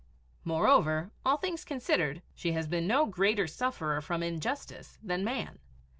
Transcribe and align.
Moreover, 0.43 1.11
all 1.23 1.37
things 1.37 1.63
considered, 1.63 2.23
she 2.33 2.53
has 2.53 2.65
been 2.65 2.87
no 2.87 3.05
greater 3.05 3.45
sufferer 3.45 4.01
from 4.01 4.23
injustice 4.23 4.97
than 5.03 5.23
man. 5.23 5.59